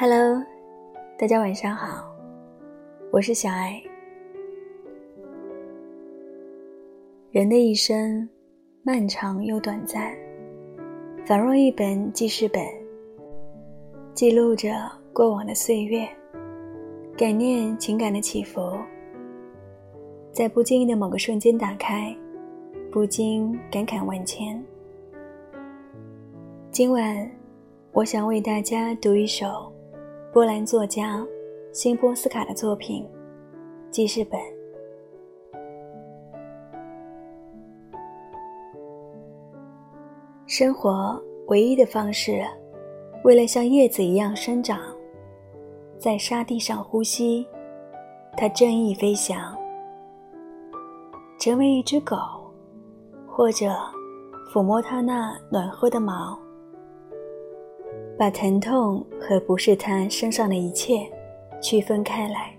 [0.00, 0.40] Hello，
[1.18, 2.08] 大家晚上好，
[3.10, 3.82] 我是小艾。
[7.32, 8.28] 人的一生
[8.84, 10.16] 漫长又短暂，
[11.26, 12.64] 仿若一本记事本，
[14.14, 14.70] 记录着
[15.12, 16.08] 过往的岁月，
[17.16, 18.78] 感念情感的起伏，
[20.30, 22.16] 在不经意的某个瞬间打开，
[22.92, 24.64] 不禁感慨万千。
[26.70, 27.28] 今晚，
[27.90, 29.72] 我想为大家读一首。
[30.30, 31.26] 波兰作家
[31.72, 33.02] 辛波斯卡的作品
[33.90, 34.38] 《记事本》。
[40.46, 42.44] 生活唯一的方式，
[43.24, 44.78] 为了像叶子一样生长，
[45.98, 47.46] 在沙地上呼吸，
[48.36, 49.56] 它正义飞翔，
[51.40, 52.16] 成为一只狗，
[53.26, 53.74] 或者
[54.52, 56.38] 抚摸它那暖和的毛。
[58.18, 61.08] 把疼痛和不是他身上的一切
[61.60, 62.52] 区分开来，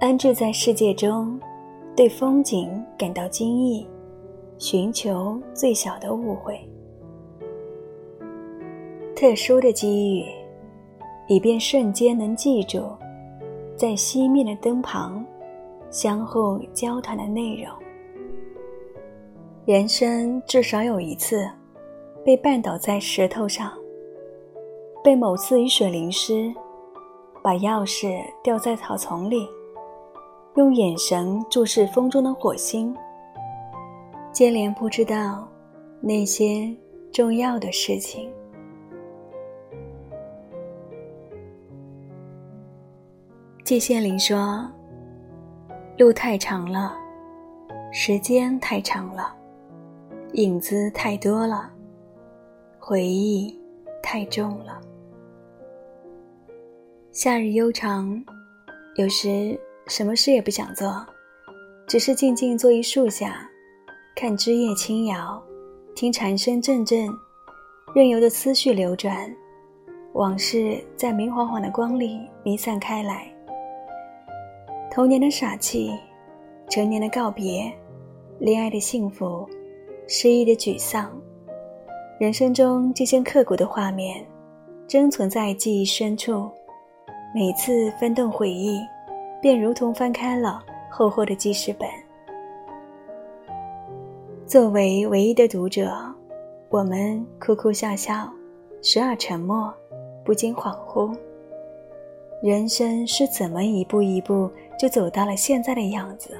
[0.00, 1.38] 安置在世界中，
[1.94, 3.86] 对风景感到惊异，
[4.56, 6.58] 寻求最小的误会，
[9.14, 10.24] 特殊的机遇，
[11.26, 12.80] 以便瞬间能记住，
[13.76, 15.22] 在熄灭的灯旁，
[15.90, 17.70] 相互交谈的内容。
[19.66, 21.46] 人生至少有一次。
[22.28, 23.72] 被绊倒在石头上，
[25.02, 26.52] 被某次雨水淋湿，
[27.42, 29.48] 把钥匙掉在草丛里，
[30.56, 32.94] 用眼神注视风中的火星，
[34.30, 35.48] 接连不知道
[36.02, 36.70] 那些
[37.10, 38.30] 重要的事情。
[43.64, 44.70] 季羡林说
[45.96, 46.94] ：“路太长了，
[47.90, 49.34] 时间太长了，
[50.34, 51.72] 影子太多了。”
[52.88, 53.54] 回忆
[54.02, 54.80] 太重了，
[57.12, 58.18] 夏日悠长，
[58.96, 61.06] 有时什么事也不想做，
[61.86, 63.46] 只是静静坐于树下，
[64.16, 65.38] 看枝叶轻摇，
[65.94, 67.06] 听蝉声阵阵，
[67.94, 69.30] 任由的思绪流转，
[70.14, 73.30] 往事在明晃晃的光里弥散开来。
[74.90, 75.92] 童年的傻气，
[76.70, 77.70] 成年的告别，
[78.38, 79.46] 恋爱的幸福，
[80.06, 81.12] 失意的沮丧。
[82.18, 84.26] 人生中这些刻骨的画面，
[84.88, 86.50] 珍存在记忆深处。
[87.32, 88.80] 每次翻动回忆，
[89.40, 91.88] 便如同翻开了厚厚的记事本。
[94.48, 95.96] 作为唯一的读者，
[96.70, 98.28] 我们哭哭笑笑，
[98.82, 99.72] 时而沉默，
[100.24, 101.16] 不禁恍惚：
[102.42, 106.36] 人生是怎么一步一步就走到了现在的样子？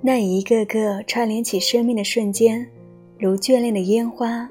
[0.00, 2.68] 那一个个串联起生命的瞬间，
[3.16, 4.50] 如眷恋的烟花。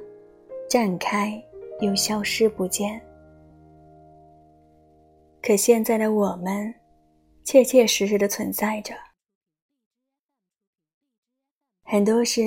[0.70, 1.42] 绽开，
[1.80, 3.02] 又消失不见。
[5.42, 6.74] 可现在的我们，
[7.46, 8.94] 切切实实的存在着。
[11.86, 12.42] 很多事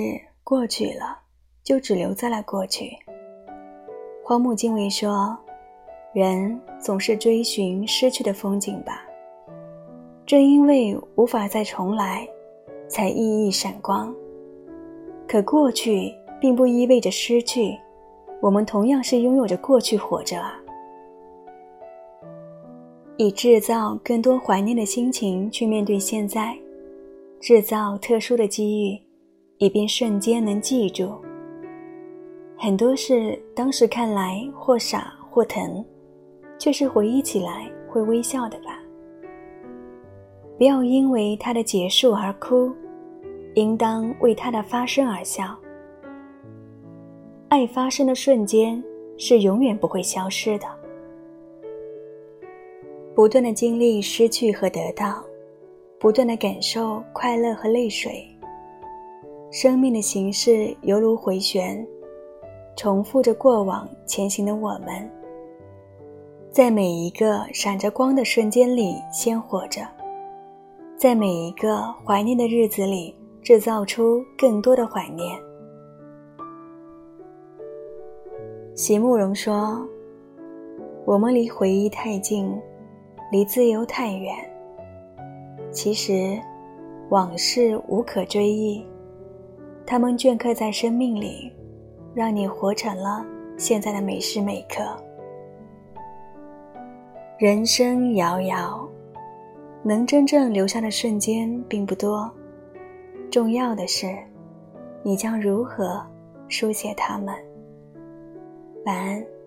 [0.44, 1.19] 过去了，
[1.64, 2.91] 就只留在了过去。
[4.22, 5.34] 荒木经惟说
[6.12, 9.03] ：“人总是追寻失去的风景吧。
[10.26, 12.28] 正因为无法再重来，
[12.86, 14.14] 才熠熠闪光。
[15.26, 17.75] 可过去并不意味着失去。”
[18.41, 20.59] 我们同样是拥有着过去活着啊，
[23.19, 26.56] 以制造更多怀念的心情去面对现在，
[27.39, 28.99] 制造特殊的机遇，
[29.59, 31.12] 以便瞬间能记住。
[32.56, 35.84] 很多事当时看来或傻或疼，
[36.59, 38.78] 却是回忆起来会微笑的吧。
[40.57, 42.72] 不要因为它的结束而哭，
[43.55, 45.55] 应当为它的发生而笑。
[47.50, 48.80] 爱发生的瞬间
[49.19, 50.66] 是永远不会消失的。
[53.13, 55.21] 不断的经历失去和得到，
[55.98, 58.24] 不断的感受快乐和泪水。
[59.51, 61.84] 生命的形式犹如回旋，
[62.77, 65.10] 重复着过往前行的我们，
[66.53, 69.83] 在每一个闪着光的瞬间里鲜活着，
[70.97, 75.36] 在每一个怀念的日子里制造出更多的怀念。
[78.80, 79.86] 席慕容说
[81.04, 82.50] ：“我们离回忆太近，
[83.30, 84.34] 离自由太远。
[85.71, 86.41] 其实，
[87.10, 88.82] 往事无可追忆，
[89.84, 91.53] 他们镌刻在生命里，
[92.15, 93.22] 让你活成了
[93.59, 94.83] 现在的每时每刻。
[97.36, 98.88] 人生遥遥，
[99.83, 102.30] 能真正留下的瞬间并不多。
[103.30, 104.06] 重要的是，
[105.03, 106.03] 你将如何
[106.48, 107.34] 书写它们。”
[108.84, 109.40] 晚安。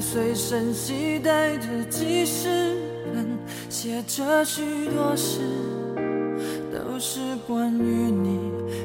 [0.00, 2.76] 随身携带的记事
[3.14, 3.26] 本，
[3.68, 4.62] 写着许
[4.94, 5.40] 多事，
[6.70, 8.38] 都是关于你。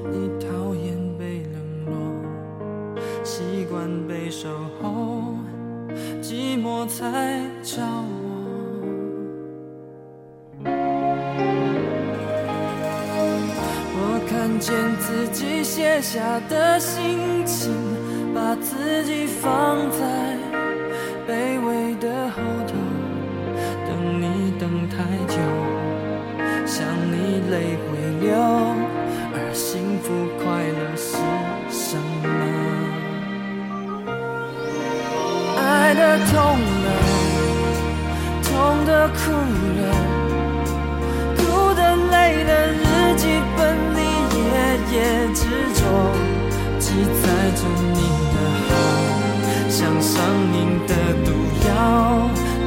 [0.10, 1.56] 你讨厌被冷
[1.86, 1.94] 落，
[3.24, 4.50] 习惯被守
[4.82, 5.36] 候，
[6.22, 8.22] 寂寞才找我。
[13.94, 17.72] 我看见自己写下的心情。
[18.34, 20.38] 把自己放在
[46.92, 47.24] 记载
[47.56, 47.62] 着
[47.94, 48.00] 你
[48.34, 48.36] 的
[48.68, 48.70] 好。
[49.70, 50.12] 像上
[50.54, 50.94] 瘾的
[51.24, 51.32] 毒
[51.66, 51.70] 药，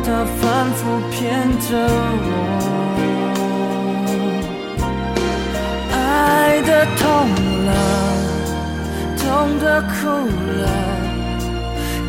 [0.02, 0.06] 它
[0.40, 0.42] 反
[0.72, 0.80] 复
[1.10, 1.20] 骗
[1.60, 2.28] 着我。
[5.92, 5.94] 爱
[6.62, 7.04] 的痛
[7.66, 7.70] 了，
[9.18, 9.22] 痛
[9.58, 9.92] 的哭
[10.62, 10.64] 了，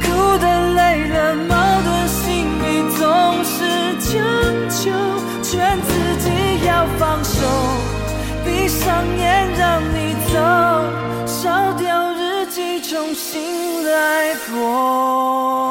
[0.02, 0.06] 哭
[0.38, 0.46] 的
[0.76, 0.80] 累
[1.10, 1.52] 了，矛
[1.84, 2.24] 盾心
[2.64, 2.64] 里
[2.98, 3.04] 总
[3.44, 3.54] 是
[4.00, 4.10] 强
[4.70, 4.82] 求，
[5.44, 5.90] 劝自
[6.24, 6.26] 己
[6.66, 7.36] 要放手，
[8.46, 10.34] 闭上眼让你走，
[13.06, 15.65] 重新来过。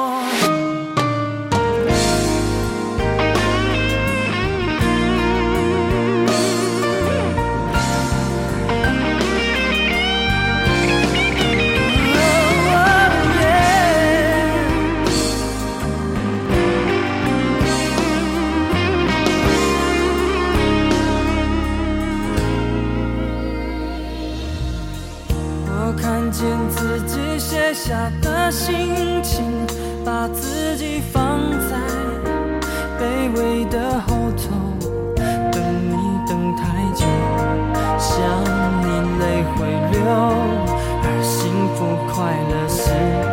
[42.15, 42.85] 快乐是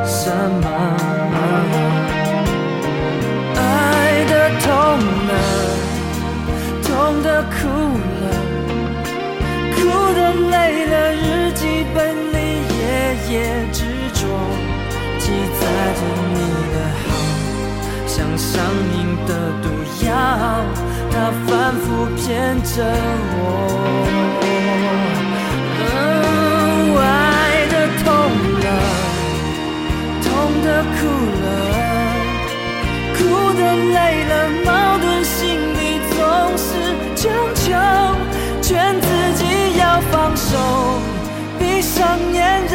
[0.07, 0.65] 什么？
[3.55, 4.67] 爱的痛
[5.27, 5.31] 了，
[6.81, 6.89] 痛
[7.21, 7.57] 的哭
[8.21, 8.23] 了，
[9.75, 9.79] 哭
[10.15, 10.19] 的
[10.49, 10.53] 累
[10.87, 11.61] 了，日记
[11.93, 11.99] 本
[12.33, 12.35] 里
[12.79, 12.81] 夜
[13.29, 13.33] 夜
[13.71, 13.79] 只。
[15.19, 15.27] 记
[15.59, 15.61] 载
[15.93, 16.01] 着
[16.33, 16.35] 你
[16.73, 16.75] 的
[17.05, 17.07] 好，
[18.07, 18.49] 像上
[18.97, 19.29] 瘾的
[19.61, 19.65] 毒
[20.05, 20.09] 药，
[21.11, 21.13] 它
[21.45, 21.85] 反复
[22.15, 22.19] 骗
[22.63, 22.73] 着
[23.37, 24.10] 我。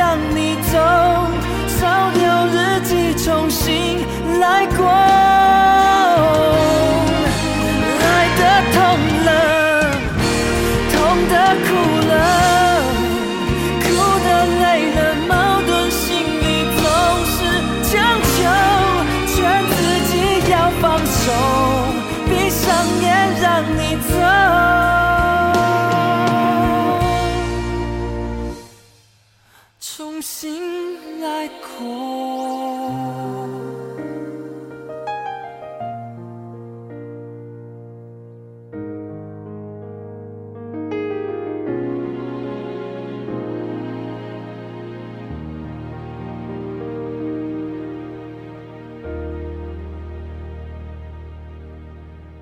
[0.07, 0.79] 让你走。
[1.67, 4.07] 烧掉日记，重新
[4.39, 5.26] 来过。